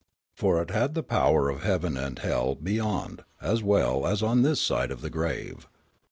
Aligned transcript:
For 0.33 0.59
it 0.63 0.71
had 0.71 0.95
the 0.95 1.03
power 1.03 1.47
of 1.51 1.61
heaven 1.61 1.95
and 1.95 2.17
hell 2.17 2.55
be5 2.55 2.83
ond 2.83 3.21
as 3.39 3.61
well 3.61 4.07
as 4.07 4.23
on 4.23 4.41
this 4.41 4.59
side 4.59 4.89
of 4.89 5.01
the 5.01 5.11
grave. 5.11 5.67